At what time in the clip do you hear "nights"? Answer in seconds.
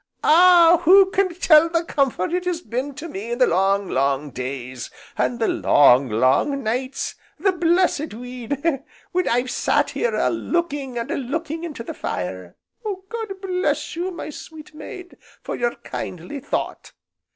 6.63-7.13